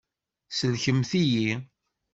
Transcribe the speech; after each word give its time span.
Sellkemt-iyi! 0.57 1.53